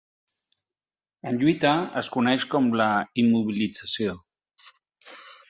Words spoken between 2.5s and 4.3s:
com la immobilització.